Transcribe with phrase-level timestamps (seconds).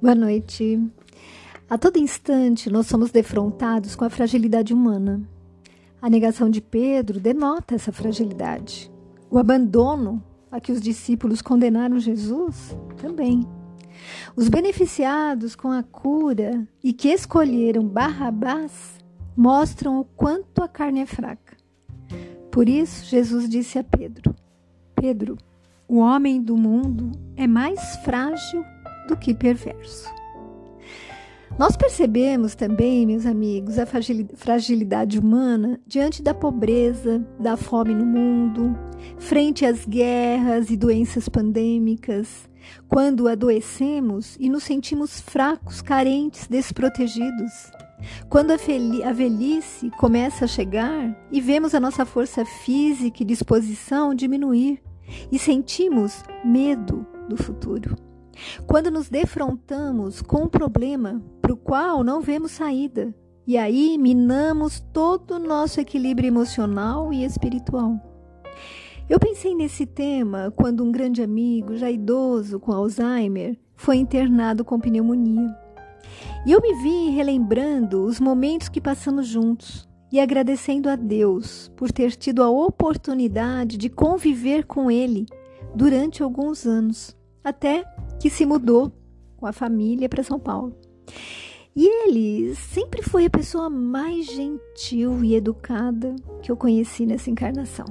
[0.00, 0.80] Boa noite.
[1.68, 5.20] A todo instante nós somos defrontados com a fragilidade humana.
[6.00, 8.92] A negação de Pedro denota essa fragilidade.
[9.28, 10.22] O abandono
[10.52, 13.44] a que os discípulos condenaram Jesus também.
[14.36, 19.00] Os beneficiados com a cura e que escolheram Barrabás
[19.36, 21.56] mostram o quanto a carne é fraca.
[22.52, 24.32] Por isso, Jesus disse a Pedro:
[24.94, 25.36] Pedro,
[25.88, 28.64] o homem do mundo é mais frágil
[29.08, 30.08] do que perverso.
[31.58, 33.86] Nós percebemos também, meus amigos, a
[34.36, 38.78] fragilidade humana diante da pobreza, da fome no mundo,
[39.18, 42.48] frente às guerras e doenças pandêmicas,
[42.86, 47.72] quando adoecemos e nos sentimos fracos, carentes, desprotegidos.
[48.28, 54.80] Quando a, velhice começa a chegar e vemos a nossa força física e disposição diminuir
[55.32, 58.07] e sentimos medo do futuro.
[58.66, 63.14] Quando nos defrontamos com um problema para o qual não vemos saída,
[63.46, 67.98] e aí minamos todo o nosso equilíbrio emocional e espiritual.
[69.08, 74.78] Eu pensei nesse tema quando um grande amigo, já idoso com Alzheimer, foi internado com
[74.78, 75.48] pneumonia.
[76.44, 81.90] E eu me vi relembrando os momentos que passamos juntos e agradecendo a Deus por
[81.90, 85.26] ter tido a oportunidade de conviver com ele
[85.74, 87.84] durante alguns anos, até
[88.18, 88.92] que se mudou
[89.36, 90.76] com a família para São Paulo.
[91.74, 97.86] E ele sempre foi a pessoa mais gentil e educada que eu conheci nessa encarnação.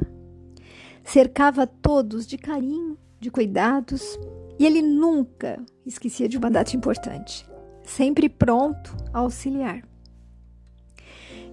[1.05, 4.19] Cercava todos de carinho, de cuidados,
[4.59, 7.47] e ele nunca esquecia de uma data importante,
[7.81, 9.87] sempre pronto a auxiliar.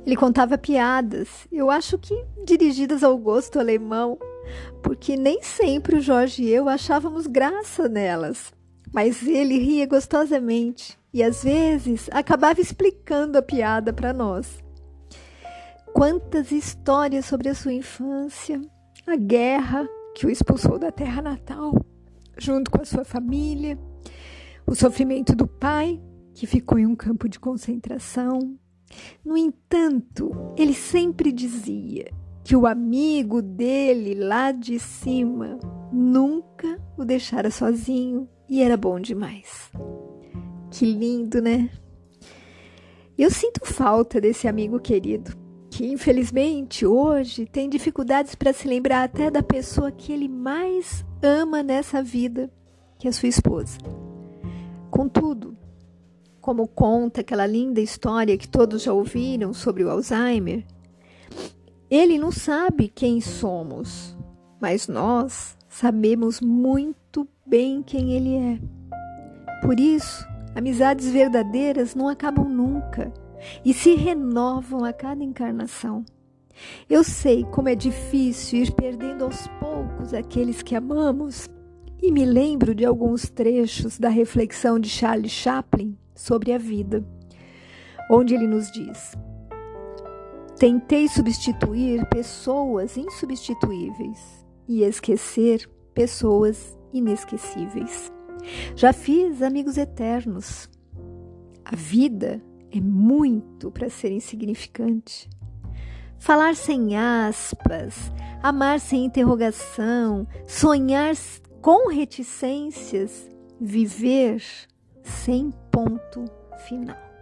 [0.05, 4.19] Ele contava piadas, eu acho que dirigidas ao gosto alemão,
[4.83, 8.53] porque nem sempre o Jorge e eu achávamos graça nelas
[8.95, 14.63] mas ele ria gostosamente e às vezes acabava explicando a piada para nós.
[15.93, 18.61] Quantas histórias sobre a sua infância,
[19.05, 19.85] a guerra
[20.15, 21.75] que o expulsou da terra natal,
[22.39, 23.77] junto com a sua família,
[24.65, 26.01] o sofrimento do pai,
[26.33, 28.57] que ficou em um campo de concentração.
[29.25, 32.13] No entanto, ele sempre dizia
[32.45, 35.59] que o amigo dele lá de cima
[35.91, 39.73] nunca o deixara sozinho e era bom demais.
[40.71, 41.71] Que lindo, né?
[43.17, 45.35] Eu sinto falta desse amigo querido,
[45.71, 51.63] que infelizmente hoje tem dificuldades para se lembrar até da pessoa que ele mais ama
[51.63, 52.53] nessa vida,
[52.99, 53.79] que é sua esposa.
[54.91, 55.57] Contudo,
[56.43, 60.67] como conta aquela linda história que todos já ouviram sobre o Alzheimer,
[61.91, 64.17] ele não sabe quem somos,
[64.61, 68.59] mas nós sabemos muito bem quem Ele é.
[69.61, 73.13] Por isso, amizades verdadeiras não acabam nunca
[73.65, 76.05] e se renovam a cada encarnação.
[76.89, 81.49] Eu sei como é difícil ir perdendo aos poucos aqueles que amamos
[82.01, 87.05] e me lembro de alguns trechos da reflexão de Charles Chaplin sobre a vida,
[88.11, 89.15] onde ele nos diz:
[90.59, 98.13] Tentei substituir pessoas insubstituíveis e esquecer pessoas inesquecíveis.
[98.77, 100.71] Já fiz amigos eternos.
[101.65, 105.29] A vida é muito para ser insignificante.
[106.19, 111.15] Falar sem aspas, amar sem interrogação, sonhar
[111.61, 113.29] com reticências,
[113.61, 114.43] viver
[115.03, 116.25] sem ponto
[116.67, 117.14] final.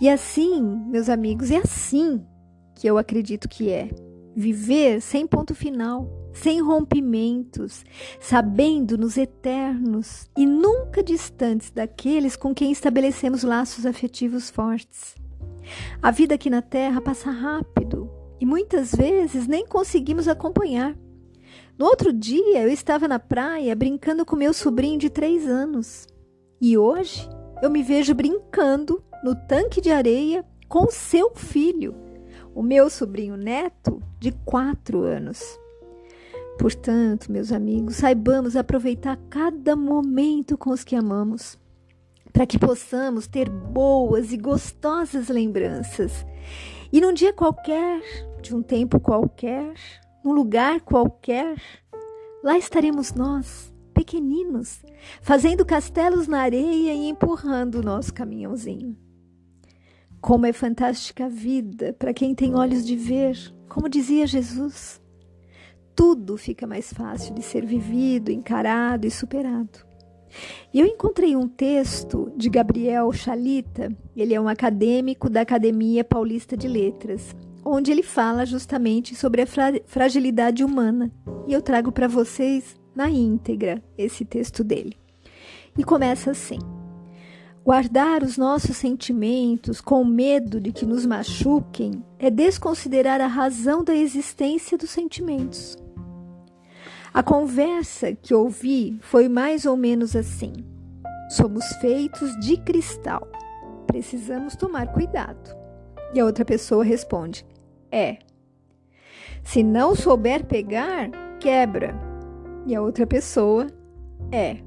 [0.00, 2.24] E assim, meus amigos, é assim
[2.74, 3.90] que eu acredito que é
[4.34, 7.84] viver sem ponto final, sem rompimentos,
[8.20, 15.16] sabendo-nos eternos e nunca distantes daqueles com quem estabelecemos laços afetivos fortes.
[16.00, 18.08] A vida aqui na Terra passa rápido
[18.40, 20.96] e muitas vezes nem conseguimos acompanhar.
[21.76, 26.06] No outro dia, eu estava na praia brincando com meu sobrinho de três anos.
[26.60, 27.28] E hoje
[27.60, 32.08] eu me vejo brincando no tanque de areia com seu filho
[32.58, 35.40] o meu sobrinho neto de quatro anos.
[36.58, 41.56] Portanto, meus amigos, saibamos aproveitar cada momento com os que amamos,
[42.32, 46.26] para que possamos ter boas e gostosas lembranças.
[46.92, 48.02] E num dia qualquer,
[48.42, 49.74] de um tempo qualquer,
[50.24, 51.62] num lugar qualquer,
[52.42, 54.82] lá estaremos nós, pequeninos,
[55.22, 58.96] fazendo castelos na areia e empurrando o nosso caminhãozinho.
[60.20, 63.36] Como é fantástica a vida para quem tem olhos de ver,
[63.68, 65.00] como dizia Jesus.
[65.94, 69.86] Tudo fica mais fácil de ser vivido, encarado e superado.
[70.72, 76.56] E eu encontrei um texto de Gabriel Chalita, ele é um acadêmico da Academia Paulista
[76.56, 77.34] de Letras,
[77.64, 81.10] onde ele fala justamente sobre a fra fragilidade humana.
[81.46, 84.96] E eu trago para vocês na íntegra esse texto dele.
[85.76, 86.58] E começa assim:
[87.68, 93.94] Guardar os nossos sentimentos com medo de que nos machuquem é desconsiderar a razão da
[93.94, 95.76] existência dos sentimentos.
[97.12, 100.54] A conversa que ouvi foi mais ou menos assim:
[101.28, 103.28] somos feitos de cristal,
[103.86, 105.54] precisamos tomar cuidado.
[106.14, 107.44] E a outra pessoa responde:
[107.92, 108.16] é.
[109.42, 111.94] Se não souber pegar, quebra.
[112.66, 113.66] E a outra pessoa:
[114.32, 114.66] é.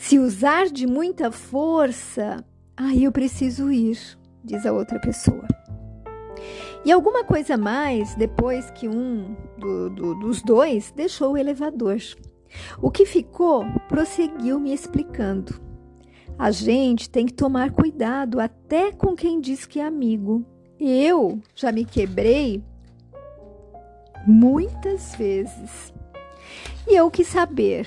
[0.00, 2.42] Se usar de muita força,
[2.74, 3.98] aí eu preciso ir,
[4.42, 5.46] diz a outra pessoa.
[6.86, 11.98] E alguma coisa mais depois que um do, do, dos dois deixou o elevador.
[12.80, 15.60] O que ficou prosseguiu me explicando.
[16.38, 20.46] A gente tem que tomar cuidado até com quem diz que é amigo.
[20.80, 22.64] Eu já me quebrei
[24.26, 25.92] muitas vezes.
[26.88, 27.86] E eu quis saber.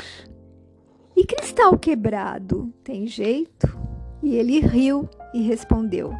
[1.15, 3.77] E cristal quebrado, tem jeito?
[4.21, 6.11] E ele riu e respondeu: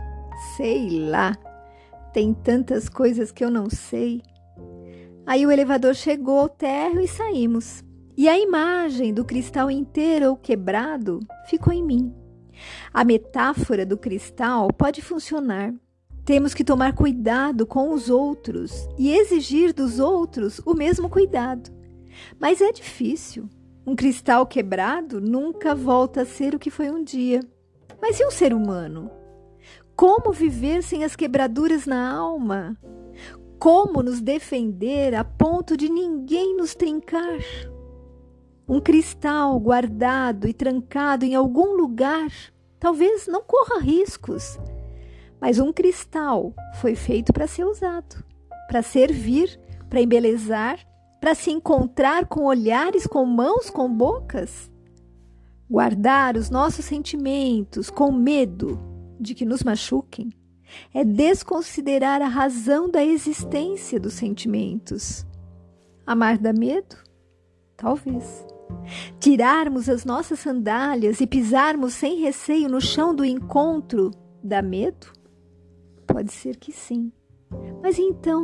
[0.55, 1.35] Sei lá.
[2.13, 4.21] Tem tantas coisas que eu não sei.
[5.25, 7.83] Aí o elevador chegou ao térreo e saímos.
[8.15, 12.13] E a imagem do cristal inteiro ou quebrado ficou em mim.
[12.93, 15.73] A metáfora do cristal pode funcionar.
[16.23, 21.71] Temos que tomar cuidado com os outros e exigir dos outros o mesmo cuidado.
[22.39, 23.49] Mas é difícil.
[23.85, 27.41] Um cristal quebrado nunca volta a ser o que foi um dia.
[28.01, 29.11] Mas e um ser humano?
[29.95, 32.77] Como viver sem as quebraduras na alma?
[33.59, 37.39] Como nos defender a ponto de ninguém nos trincar?
[38.67, 42.31] Um cristal guardado e trancado em algum lugar
[42.79, 44.57] talvez não corra riscos,
[45.39, 48.23] mas um cristal foi feito para ser usado,
[48.67, 49.59] para servir,
[49.89, 50.79] para embelezar,
[51.23, 54.69] para se encontrar com olhares, com mãos, com bocas.
[55.69, 58.77] Guardar os nossos sentimentos com medo
[59.17, 60.33] de que nos machuquem
[60.93, 65.25] é desconsiderar a razão da existência dos sentimentos.
[66.05, 66.97] Amar dá medo?
[67.77, 68.45] Talvez.
[69.17, 74.11] Tirarmos as nossas sandálias e pisarmos sem receio no chão do encontro
[74.43, 75.07] dá medo?
[76.05, 77.13] Pode ser que sim.
[77.81, 78.41] Mas então?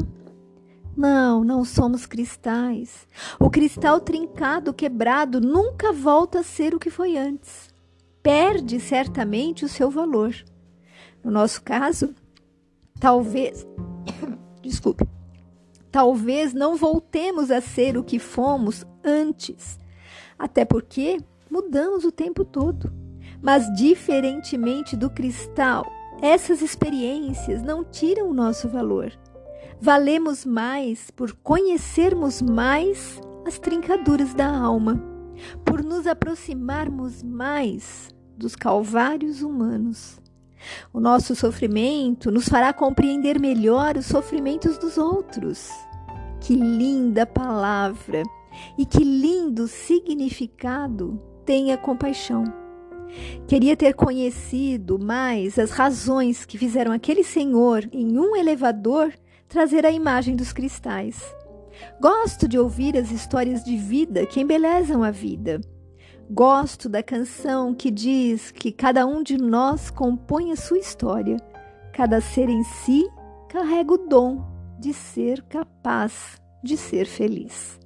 [0.95, 3.07] Não, não somos cristais.
[3.39, 7.69] O cristal trincado, quebrado, nunca volta a ser o que foi antes.
[8.21, 10.35] Perde certamente o seu valor.
[11.23, 12.13] No nosso caso,
[12.99, 13.65] talvez,
[14.61, 15.07] desculpe,
[15.91, 19.79] talvez não voltemos a ser o que fomos antes,
[20.37, 21.19] até porque
[21.49, 22.91] mudamos o tempo todo.
[23.41, 25.85] Mas, diferentemente do cristal,
[26.21, 29.13] essas experiências não tiram o nosso valor.
[29.81, 35.01] Valemos mais por conhecermos mais as trincaduras da alma,
[35.63, 40.19] por nos aproximarmos mais dos calvários humanos.
[40.91, 45.69] O nosso sofrimento nos fará compreender melhor os sofrimentos dos outros.
[46.41, 48.23] Que linda palavra
[48.77, 52.43] e que lindo significado tem a compaixão.
[53.47, 59.13] Queria ter conhecido mais as razões que fizeram aquele senhor em um elevador
[59.49, 61.21] trazer a imagem dos cristais.
[61.99, 65.59] Gosto de ouvir as histórias de vida que embelezam a vida
[66.31, 71.37] Gosto da canção que diz que cada um de nós compõe a sua história.
[71.91, 73.09] Cada ser em si
[73.49, 74.45] carrega o dom
[74.79, 77.79] de ser capaz de ser feliz.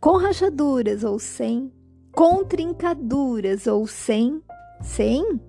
[0.00, 1.72] Com rachaduras ou sem,
[2.12, 4.40] com trincaduras ou sem,
[4.80, 5.40] sem?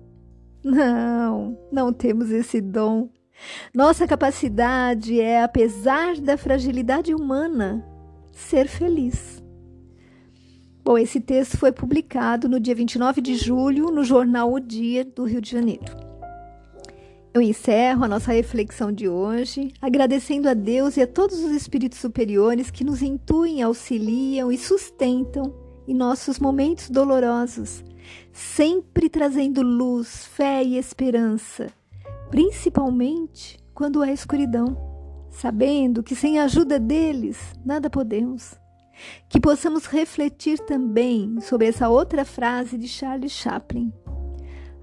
[0.64, 3.08] Não, não temos esse dom.
[3.74, 7.84] Nossa capacidade é, apesar da fragilidade humana,
[8.32, 9.42] ser feliz.
[10.84, 15.24] Bom, esse texto foi publicado no dia 29 de julho no jornal O Dia do
[15.24, 16.06] Rio de Janeiro.
[17.34, 21.98] Eu encerro a nossa reflexão de hoje agradecendo a Deus e a todos os espíritos
[21.98, 25.52] superiores que nos intuem, auxiliam e sustentam
[25.86, 27.84] em nossos momentos dolorosos,
[28.32, 31.66] sempre trazendo luz, fé e esperança,
[32.30, 34.76] principalmente quando há escuridão,
[35.30, 38.58] sabendo que sem a ajuda deles nada podemos.
[39.28, 43.92] Que possamos refletir também sobre essa outra frase de Charles Chaplin.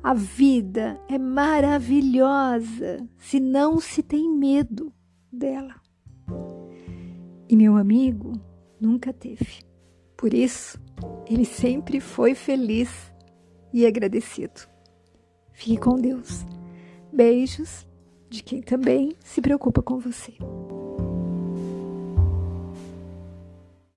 [0.04, 4.94] A vida é maravilhosa se não se tem medo
[5.32, 5.76] dela.
[7.50, 8.34] E meu amigo
[8.80, 9.64] nunca teve.
[10.16, 10.80] Por isso,
[11.28, 13.12] ele sempre foi feliz
[13.74, 14.62] e agradecido.
[15.54, 16.46] Fique com Deus.
[17.14, 17.86] Beijos
[18.28, 20.34] de quem também se preocupa com você.